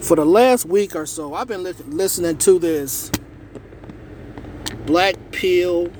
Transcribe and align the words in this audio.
For 0.00 0.14
the 0.14 0.24
last 0.24 0.66
week 0.66 0.94
or 0.94 1.06
so, 1.06 1.34
I've 1.34 1.48
been 1.48 1.64
li- 1.64 1.74
listening 1.88 2.38
to 2.38 2.58
this 2.58 3.10
black 4.86 5.16
pill 5.32 5.90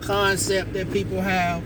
concept 0.00 0.72
that 0.72 0.92
people 0.92 1.20
have. 1.20 1.62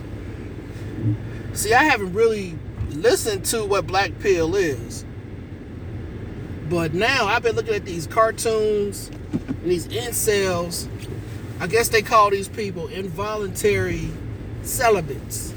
See, 1.55 1.73
I 1.73 1.85
haven't 1.85 2.13
really 2.13 2.59
listened 2.91 3.45
to 3.47 3.65
what 3.65 3.87
black 3.87 4.19
pill 4.21 4.55
is. 4.57 5.05
But 6.69 6.95
now 6.95 7.27
I've 7.27 7.43
been 7.43 7.57
looking 7.57 7.75
at 7.75 7.85
these 7.85 8.07
cartoons 8.07 9.09
and 9.09 9.71
these 9.71 9.87
incels. 9.89 10.89
I 11.61 11.67
guess 11.67 11.89
they 11.89 12.03
call 12.03 12.31
these 12.31 12.49
people 12.49 12.89
involuntary 12.89 14.09
celibates. 14.63 15.55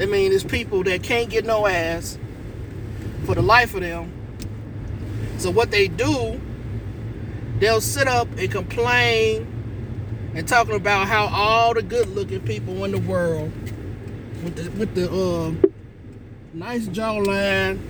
I 0.00 0.06
mean, 0.06 0.32
it's 0.32 0.44
people 0.44 0.82
that 0.84 1.02
can't 1.02 1.30
get 1.30 1.44
no 1.44 1.66
ass 1.66 2.18
for 3.24 3.34
the 3.34 3.42
life 3.42 3.74
of 3.74 3.80
them. 3.80 4.12
So 5.38 5.50
what 5.50 5.70
they 5.70 5.88
do, 5.88 6.40
they'll 7.58 7.80
sit 7.80 8.08
up 8.08 8.28
and 8.38 8.50
complain 8.50 10.32
and 10.34 10.46
talking 10.46 10.74
about 10.74 11.06
how 11.06 11.26
all 11.26 11.74
the 11.74 11.82
good-looking 11.82 12.40
people 12.40 12.84
in 12.84 12.92
the 12.92 12.98
world 12.98 13.52
with 14.42 14.56
the 14.56 14.70
with 14.78 14.94
the 14.94 15.10
uh, 15.10 15.52
nice 16.52 16.86
jawline, 16.86 17.80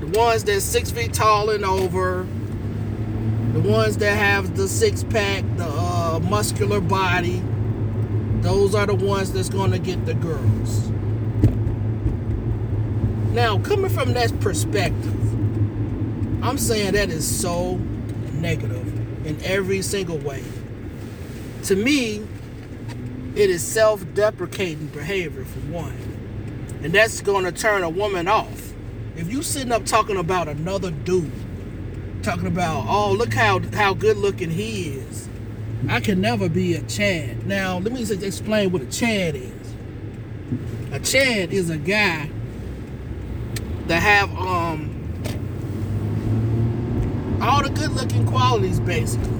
the 0.00 0.06
ones 0.18 0.44
that's 0.44 0.64
six 0.64 0.90
feet 0.90 1.12
tall 1.12 1.50
and 1.50 1.64
over, 1.64 2.26
the 3.52 3.60
ones 3.60 3.96
that 3.98 4.16
have 4.16 4.56
the 4.56 4.68
six 4.68 5.02
pack, 5.04 5.44
the 5.56 5.66
uh, 5.66 6.20
muscular 6.22 6.80
body, 6.80 7.42
those 8.40 8.74
are 8.74 8.86
the 8.86 8.94
ones 8.94 9.32
that's 9.32 9.48
going 9.48 9.72
to 9.72 9.78
get 9.78 10.04
the 10.06 10.14
girls. 10.14 10.90
Now, 13.36 13.58
coming 13.58 13.90
from 13.90 14.14
that 14.14 14.40
perspective, 14.40 15.14
I'm 16.42 16.56
saying 16.56 16.94
that 16.94 17.10
is 17.10 17.28
so 17.28 17.76
negative 18.32 19.26
in 19.26 19.38
every 19.44 19.82
single 19.82 20.16
way. 20.16 20.42
To 21.64 21.76
me, 21.76 22.26
it 23.34 23.50
is 23.50 23.62
self 23.62 24.02
deprecating 24.14 24.86
behavior, 24.86 25.44
for 25.44 25.58
one. 25.70 26.78
And 26.82 26.94
that's 26.94 27.20
going 27.20 27.44
to 27.44 27.52
turn 27.52 27.82
a 27.82 27.90
woman 27.90 28.26
off. 28.26 28.72
If 29.16 29.30
you 29.30 29.42
sitting 29.42 29.70
up 29.70 29.84
talking 29.84 30.16
about 30.16 30.48
another 30.48 30.90
dude, 30.90 31.30
talking 32.22 32.46
about, 32.46 32.86
oh, 32.88 33.12
look 33.12 33.34
how, 33.34 33.60
how 33.74 33.92
good 33.92 34.16
looking 34.16 34.48
he 34.48 34.92
is, 34.92 35.28
I 35.90 36.00
can 36.00 36.22
never 36.22 36.48
be 36.48 36.72
a 36.72 36.80
Chad. 36.84 37.46
Now, 37.46 37.76
let 37.80 37.92
me 37.92 38.00
explain 38.00 38.72
what 38.72 38.80
a 38.80 38.86
Chad 38.86 39.36
is. 39.36 39.52
A 40.90 41.00
Chad 41.00 41.52
is 41.52 41.68
a 41.68 41.76
guy 41.76 42.30
that 43.86 44.02
have 44.02 44.30
um 44.36 44.92
all 47.40 47.62
the 47.62 47.70
good 47.70 47.92
looking 47.92 48.26
qualities 48.26 48.80
basically. 48.80 49.30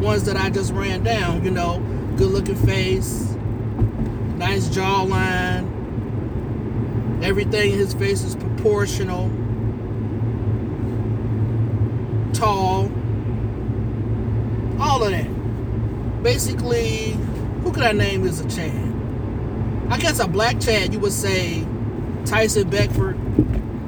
Ones 0.00 0.24
that 0.24 0.36
I 0.36 0.50
just 0.50 0.72
ran 0.72 1.02
down, 1.04 1.44
you 1.44 1.50
know, 1.50 1.78
good 2.16 2.30
looking 2.30 2.56
face, 2.56 3.30
nice 4.36 4.68
jawline, 4.68 5.64
everything 7.22 7.72
in 7.72 7.78
his 7.78 7.94
face 7.94 8.22
is 8.22 8.34
proportional, 8.34 9.30
tall, 12.32 12.90
all 14.80 15.04
of 15.04 15.10
that. 15.12 16.22
Basically, 16.22 17.12
who 17.62 17.72
could 17.72 17.84
I 17.84 17.92
name 17.92 18.26
as 18.26 18.40
a 18.40 18.48
Chad? 18.48 18.92
I 19.88 19.98
guess 19.98 20.18
a 20.18 20.26
black 20.26 20.60
Chad, 20.60 20.92
you 20.92 20.98
would 20.98 21.12
say 21.12 21.64
Tyson 22.26 22.68
Beckford. 22.70 23.16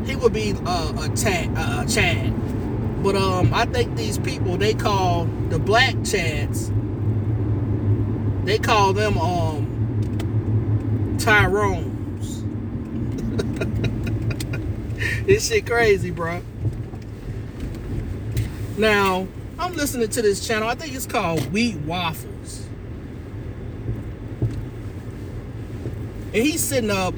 He 0.07 0.17
would 0.17 0.33
be 0.33 0.55
uh, 0.67 0.93
a, 0.97 1.11
uh, 1.57 1.87
Chad. 1.87 3.03
But 3.03 3.17
um, 3.17 3.53
I 3.53 3.67
think 3.67 3.97
these 3.97 4.19
people 4.19 4.57
they 4.57 4.75
call 4.75 5.27
the 5.49 5.59
black 5.59 5.95
Chads. 5.97 6.71
They 8.45 8.59
call 8.59 8.93
them 8.93 9.19
um 9.19 11.17
Tyrones. 11.19 12.43
this 15.27 15.49
shit 15.49 15.67
crazy, 15.67 16.11
bro. 16.11 16.43
Now 18.77 19.29
I'm 19.59 19.75
listening 19.75 20.09
to 20.09 20.23
this 20.23 20.47
channel. 20.47 20.69
I 20.69 20.75
think 20.75 20.95
it's 20.95 21.07
called 21.07 21.53
Wheat 21.53 21.77
Waffles, 21.77 22.67
and 26.33 26.43
he's 26.43 26.63
sitting 26.63 26.91
up 26.91 27.15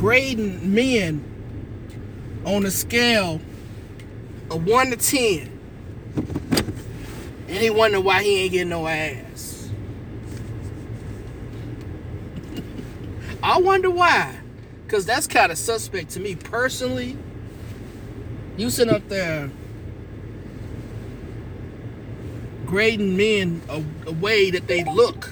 grading 0.00 0.74
men 0.74 1.22
on 2.46 2.64
a 2.64 2.70
scale 2.70 3.38
of 4.50 4.64
1 4.64 4.92
to 4.92 4.96
10. 4.96 5.58
And 7.48 7.58
he 7.58 7.68
wonder 7.68 8.00
why 8.00 8.22
he 8.22 8.44
ain't 8.44 8.52
getting 8.52 8.70
no 8.70 8.86
ass. 8.86 9.68
I 13.42 13.60
wonder 13.60 13.90
why. 13.90 14.38
Because 14.86 15.04
that's 15.04 15.26
kind 15.26 15.52
of 15.52 15.58
suspect 15.58 16.12
to 16.12 16.20
me 16.20 16.34
personally. 16.34 17.18
You 18.56 18.70
sitting 18.70 18.94
up 18.94 19.06
there 19.10 19.50
grading 22.64 23.18
men 23.18 23.60
a, 23.68 23.84
a 24.06 24.12
way 24.12 24.50
that 24.50 24.66
they 24.66 24.82
look. 24.82 25.28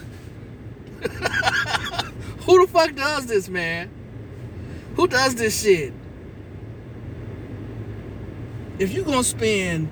Who 1.00 2.66
the 2.66 2.70
fuck 2.70 2.94
does 2.94 3.24
this, 3.24 3.48
man? 3.48 3.90
Who 4.98 5.06
does 5.06 5.36
this 5.36 5.62
shit? 5.62 5.94
If 8.80 8.90
you're 8.90 9.04
gonna 9.04 9.22
spend 9.22 9.88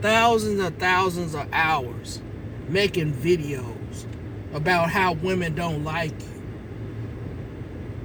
thousands 0.00 0.60
and 0.60 0.78
thousands 0.78 1.34
of 1.34 1.48
hours 1.52 2.22
making 2.68 3.14
videos 3.14 4.06
about 4.54 4.90
how 4.90 5.14
women 5.14 5.56
don't 5.56 5.82
like 5.82 6.12
you 6.12 6.42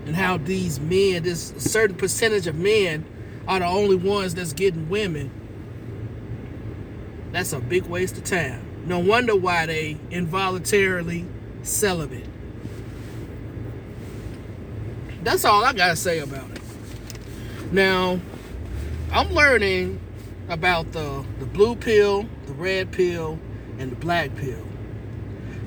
and 0.08 0.16
how 0.16 0.38
these 0.38 0.80
men, 0.80 1.22
this 1.22 1.54
certain 1.60 1.96
percentage 1.96 2.48
of 2.48 2.56
men, 2.56 3.06
are 3.48 3.60
the 3.60 3.68
only 3.68 3.96
ones 3.96 4.34
that's 4.34 4.54
getting 4.54 4.90
women, 4.90 5.30
that's 7.32 7.54
a 7.54 7.60
big 7.60 7.84
waste 7.84 8.18
of 8.18 8.24
time. 8.24 8.88
No 8.88 8.98
wonder 8.98 9.36
why 9.36 9.68
they 9.68 10.00
involuntarily 10.10 11.28
celibate. 11.62 12.26
That's 15.28 15.44
all 15.44 15.66
I 15.66 15.74
gotta 15.74 15.98
say 15.98 16.20
about 16.20 16.50
it. 16.52 16.62
Now, 17.74 18.22
I'm 19.12 19.30
learning 19.34 20.00
about 20.48 20.94
the, 20.94 21.26
the 21.40 21.46
blue 21.46 21.76
pill, 21.76 22.26
the 22.46 22.54
red 22.54 22.94
pill, 22.94 23.38
and 23.78 23.92
the 23.92 23.98
black 23.98 24.34
pill. 24.38 24.66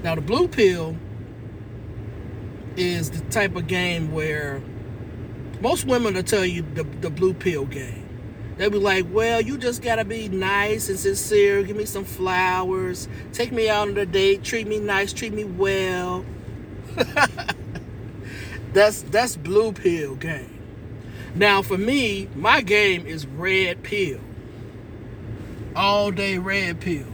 Now, 0.02 0.14
the 0.14 0.22
blue 0.22 0.48
pill 0.48 0.96
is 2.78 3.10
the 3.10 3.20
type 3.30 3.54
of 3.54 3.66
game 3.66 4.12
where 4.12 4.62
most 5.60 5.84
women 5.84 6.14
will 6.14 6.22
tell 6.22 6.46
you 6.46 6.62
the, 6.62 6.84
the 6.84 7.10
blue 7.10 7.34
pill 7.34 7.66
game. 7.66 8.08
They'll 8.56 8.70
be 8.70 8.78
like, 8.78 9.04
well, 9.10 9.42
you 9.42 9.58
just 9.58 9.82
gotta 9.82 10.06
be 10.06 10.30
nice 10.30 10.88
and 10.88 10.98
sincere, 10.98 11.62
give 11.64 11.76
me 11.76 11.84
some 11.84 12.06
flowers, 12.06 13.08
take 13.34 13.52
me 13.52 13.68
out 13.68 13.88
on 13.88 13.98
a 13.98 14.06
date, 14.06 14.42
treat 14.42 14.66
me 14.66 14.78
nice, 14.80 15.12
treat 15.12 15.34
me 15.34 15.44
well. 15.44 16.24
that's 18.72 19.02
that's 19.02 19.36
blue 19.36 19.72
pill 19.72 20.14
game. 20.14 20.58
Now 21.34 21.62
for 21.62 21.78
me, 21.78 22.28
my 22.34 22.60
game 22.60 23.06
is 23.06 23.26
red 23.26 23.82
pill. 23.82 24.20
All 25.76 26.10
day 26.10 26.38
red 26.38 26.80
pill. 26.80 27.06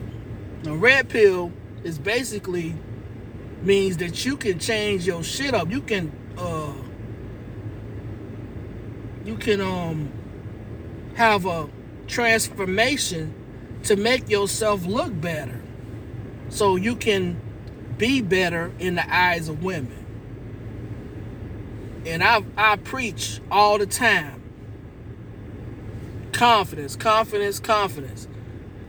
Now 0.64 0.74
red 0.74 1.08
pill 1.08 1.52
is 1.84 1.98
basically 1.98 2.74
means 3.62 3.98
that 3.98 4.24
you 4.24 4.36
can 4.36 4.58
change 4.58 5.06
your 5.06 5.22
shit 5.22 5.54
up. 5.54 5.70
You 5.70 5.80
can 5.80 6.12
uh 6.38 6.72
you 9.24 9.36
can 9.36 9.60
um 9.60 10.12
have 11.14 11.46
a 11.46 11.68
transformation 12.06 13.34
to 13.84 13.96
make 13.96 14.28
yourself 14.28 14.84
look 14.84 15.18
better. 15.20 15.60
So 16.48 16.76
you 16.76 16.96
can 16.96 17.40
be 17.98 18.20
better 18.20 18.72
in 18.78 18.94
the 18.94 19.14
eyes 19.14 19.48
of 19.48 19.62
women. 19.62 20.05
And 22.06 22.22
I 22.22 22.42
I 22.56 22.76
preach 22.76 23.40
all 23.50 23.78
the 23.78 23.86
time. 23.86 24.42
Confidence, 26.32 26.96
confidence, 26.96 27.58
confidence. 27.58 28.28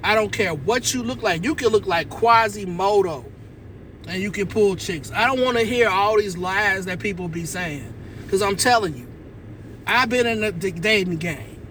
I 0.03 0.15
don't 0.15 0.31
care 0.31 0.53
what 0.53 0.93
you 0.93 1.01
look 1.01 1.23
like. 1.23 1.43
You 1.43 1.55
can 1.55 1.69
look 1.69 1.87
like 1.87 2.09
Quasimodo 2.09 3.25
and 4.07 4.21
you 4.21 4.31
can 4.31 4.47
pull 4.47 4.75
chicks. 4.75 5.11
I 5.11 5.25
don't 5.25 5.43
want 5.43 5.57
to 5.57 5.63
hear 5.63 5.89
all 5.89 6.17
these 6.17 6.37
lies 6.37 6.85
that 6.85 6.99
people 6.99 7.27
be 7.27 7.45
saying. 7.45 7.93
Because 8.23 8.41
I'm 8.41 8.55
telling 8.55 8.95
you, 8.95 9.07
I've 9.85 10.09
been 10.09 10.27
in 10.27 10.41
the 10.41 10.51
dating 10.51 11.17
game. 11.17 11.61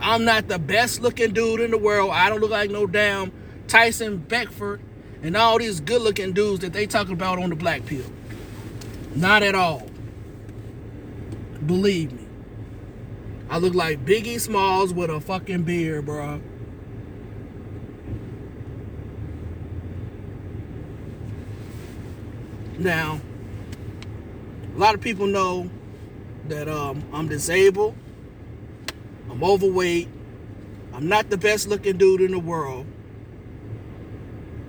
I'm 0.00 0.24
not 0.24 0.48
the 0.48 0.58
best 0.58 1.02
looking 1.02 1.32
dude 1.32 1.60
in 1.60 1.70
the 1.70 1.78
world. 1.78 2.10
I 2.10 2.28
don't 2.28 2.40
look 2.40 2.50
like 2.50 2.70
no 2.70 2.86
damn 2.86 3.32
Tyson 3.68 4.16
Beckford 4.16 4.80
and 5.22 5.36
all 5.36 5.58
these 5.58 5.80
good 5.80 6.00
looking 6.02 6.32
dudes 6.32 6.60
that 6.60 6.72
they 6.72 6.86
talking 6.86 7.12
about 7.12 7.38
on 7.38 7.50
the 7.50 7.56
black 7.56 7.84
pill. 7.84 8.06
Not 9.14 9.42
at 9.42 9.54
all. 9.54 9.89
Believe 11.66 12.12
me. 12.12 12.26
I 13.50 13.58
look 13.58 13.74
like 13.74 14.04
Biggie 14.04 14.38
Smalls 14.38 14.94
with 14.94 15.10
a 15.10 15.20
fucking 15.20 15.64
beard, 15.64 16.06
bro. 16.06 16.40
Now, 22.78 23.20
a 24.74 24.78
lot 24.78 24.94
of 24.94 25.00
people 25.00 25.26
know 25.26 25.68
that 26.48 26.68
um, 26.68 27.02
I'm 27.12 27.28
disabled. 27.28 27.96
I'm 29.28 29.42
overweight. 29.42 30.08
I'm 30.94 31.08
not 31.08 31.28
the 31.28 31.36
best 31.36 31.68
looking 31.68 31.98
dude 31.98 32.20
in 32.20 32.30
the 32.30 32.38
world. 32.38 32.86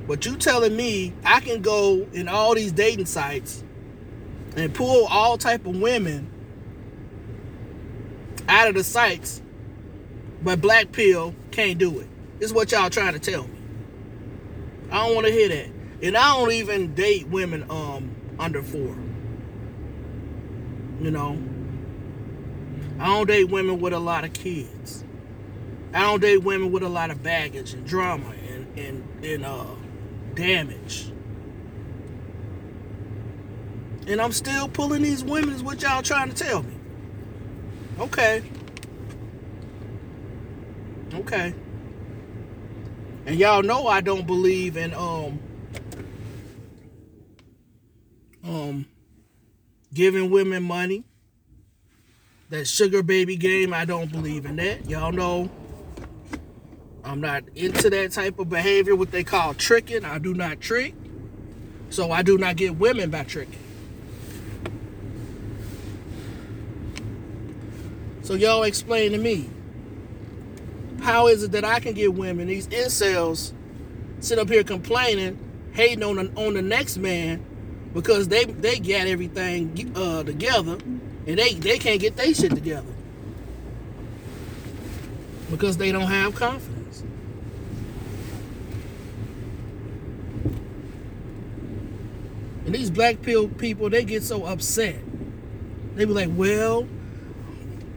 But 0.08 0.26
you 0.26 0.38
telling 0.38 0.76
me 0.76 1.14
I 1.24 1.40
can 1.40 1.62
go 1.62 2.08
in 2.14 2.28
all 2.28 2.56
these 2.56 2.72
dating 2.72 3.06
sites 3.06 3.64
and 4.58 4.74
pull 4.74 5.06
all 5.06 5.38
type 5.38 5.66
of 5.68 5.76
women 5.80 6.31
out 8.52 8.68
of 8.68 8.76
the 8.76 8.84
sites, 8.84 9.42
but 10.44 10.60
Black 10.60 10.92
Pill 10.92 11.34
can't 11.52 11.78
do 11.78 12.00
it. 12.00 12.08
This 12.38 12.50
is 12.50 12.54
what 12.54 12.72
y'all 12.72 12.90
trying 12.90 13.14
to 13.14 13.20
tell 13.20 13.44
me. 13.44 13.58
I 14.92 15.06
don't 15.06 15.16
want 15.16 15.26
to 15.28 15.34
hear 15.34 15.48
that. 15.48 15.70
And 16.04 16.18
I 16.18 16.36
don't 16.38 16.52
even 16.52 16.94
date 16.94 17.28
women 17.30 17.66
um 17.70 18.14
under 18.38 18.62
four. 18.62 18.96
You 21.00 21.12
know. 21.12 21.42
I 23.00 23.06
don't 23.06 23.28
date 23.28 23.46
women 23.46 23.80
with 23.80 23.94
a 23.94 24.00
lot 24.00 24.26
of 24.26 24.34
kids. 24.34 25.06
I 25.94 26.02
don't 26.02 26.20
date 26.22 26.44
women 26.44 26.72
with 26.72 26.84
a 26.84 26.90
lot 26.90 27.10
of 27.10 27.24
baggage 27.24 27.74
and 27.74 27.88
drama 27.88 28.34
and 28.50 28.78
and, 28.78 29.26
and 29.26 29.46
uh 29.46 29.66
damage. 30.36 31.10
And 34.08 34.20
I'm 34.20 34.34
still 34.34 34.68
pulling 34.68 35.04
these 35.04 35.24
women 35.24 35.54
is 35.54 35.64
what 35.64 35.82
y'all 35.82 36.02
trying 36.02 36.34
to 36.34 36.36
tell 36.36 36.64
me. 36.64 36.74
Okay. 38.02 38.42
Okay. 41.14 41.54
And 43.28 43.36
y'all 43.36 43.62
know 43.62 43.86
I 43.86 44.02
don't 44.02 44.26
believe 44.26 44.76
in 44.76 44.92
um 44.96 45.40
um 48.44 48.86
giving 49.94 50.32
women 50.32 50.64
money. 50.64 51.04
That 52.50 52.66
sugar 52.66 53.04
baby 53.04 53.36
game, 53.36 53.72
I 53.72 53.86
don't 53.86 54.12
believe 54.12 54.48
in 54.48 54.56
that. 54.56 54.90
Y'all 54.90 55.12
know 55.12 55.52
I'm 57.04 57.22
not 57.22 57.44
into 57.54 57.88
that 57.92 58.14
type 58.14 58.40
of 58.40 58.50
behavior, 58.50 58.96
what 58.96 59.12
they 59.12 59.24
call 59.24 59.54
tricking. 59.54 60.06
I 60.06 60.18
do 60.18 60.34
not 60.34 60.60
trick. 60.60 60.96
So 61.92 62.12
I 62.12 62.24
do 62.24 62.40
not 62.40 62.56
get 62.56 62.78
women 62.78 63.12
by 63.12 63.26
tricking. 63.26 63.60
So 68.32 68.38
y'all 68.38 68.64
explain 68.64 69.12
to 69.12 69.18
me, 69.18 69.50
how 71.02 71.28
is 71.28 71.44
it 71.44 71.52
that 71.52 71.66
I 71.66 71.82
can 71.82 71.92
get 71.92 72.14
women, 72.14 72.48
these 72.48 72.66
incels, 72.70 73.52
sit 74.22 74.40
up 74.40 74.48
here 74.48 74.64
complaining, 74.64 75.38
hating 75.74 76.02
on 76.02 76.16
the, 76.16 76.32
on 76.42 76.54
the 76.54 76.62
next 76.62 76.96
man 76.96 77.44
because 77.94 78.30
they 78.30 78.46
they 78.46 78.80
got 78.80 79.06
everything 79.06 79.92
uh, 79.98 80.24
together 80.24 80.78
and 81.28 81.38
they, 81.38 81.56
they 81.56 81.78
can't 81.78 82.00
get 82.00 82.16
their 82.16 82.34
shit 82.34 82.52
together 82.52 82.88
because 85.50 85.76
they 85.76 85.92
don't 85.92 86.08
have 86.08 86.34
confidence. 86.34 87.04
And 92.66 92.74
these 92.74 92.90
black 92.90 93.22
pill 93.24 93.50
people, 93.50 93.90
they 93.90 94.06
get 94.06 94.24
so 94.24 94.46
upset. 94.46 94.96
They 95.96 96.06
be 96.06 96.14
like, 96.14 96.30
well, 96.32 96.88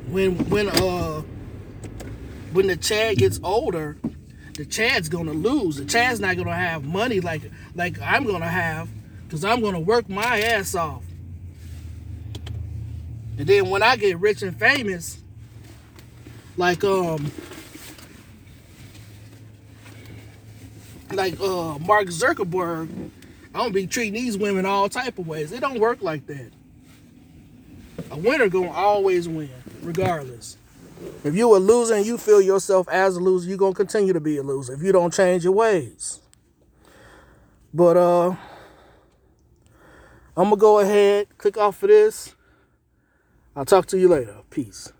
when 0.09 0.37
when 0.51 0.69
uh 0.69 1.23
when 2.53 2.67
the 2.69 2.77
Chad 2.77 3.17
gets 3.19 3.41
older, 3.43 3.97
the 4.55 4.65
Chad's 4.65 5.09
gonna 5.09 5.33
lose. 5.33 5.77
The 5.77 5.85
Chad's 5.85 6.21
not 6.21 6.37
gonna 6.37 6.55
have 6.55 6.85
money 6.85 7.21
like 7.21 7.43
like 7.75 8.01
I'm 8.01 8.25
gonna 8.25 8.49
have, 8.49 8.89
because 9.25 9.45
I'm 9.45 9.61
gonna 9.61 9.81
work 9.81 10.09
my 10.09 10.41
ass 10.41 10.75
off. 10.75 11.03
And 13.37 13.47
then 13.49 13.69
when 13.69 13.83
I 13.83 13.97
get 13.97 14.19
rich 14.19 14.43
and 14.43 14.57
famous, 14.57 15.19
like 16.57 16.85
um 16.85 17.33
like 21.13 21.39
uh 21.41 21.79
Mark 21.81 22.07
Zuckerberg, 22.07 22.89
I'm 22.89 23.11
gonna 23.53 23.71
be 23.71 23.87
treating 23.87 24.15
these 24.15 24.39
women 24.39 24.67
all 24.67 24.89
type 24.89 25.19
of 25.19 25.27
ways. 25.27 25.51
It 25.51 25.61
don't 25.61 25.81
work 25.81 26.03
like 26.03 26.27
that. 26.27 26.53
A 28.11 28.17
winner 28.17 28.49
gonna 28.49 28.71
always 28.71 29.29
win, 29.29 29.51
regardless. 29.85 30.57
If 31.23 31.35
you 31.35 31.55
a 31.55 31.59
loser 31.59 31.95
and 31.95 32.07
you 32.07 32.19
feel 32.19 32.41
yourself 32.41 32.89
as 32.89 33.17
a 33.17 33.21
loser, 33.21 33.49
you're 33.49 33.59
gonna 33.59 33.75
continue 33.75 34.13
to 34.13 34.21
be 34.21 34.39
a 34.39 34.43
loser 34.43 34.75
if 34.75 34.83
you 34.83 34.93
don't 34.93 35.13
change 35.13 35.45
your 35.45 35.53
ways. 35.53 36.21
But 37.73 37.97
uh 37.97 38.31
I'm 40.37 40.45
gonna 40.51 40.57
go 40.57 40.81
ahead, 40.81 41.29
click 41.39 41.57
off 41.57 41.77
for 41.77 41.87
this. 41.87 42.35
I'll 43.55 43.65
talk 43.65 43.87
to 43.87 43.99
you 43.99 44.09
later. 44.09 44.37
Peace. 44.51 44.93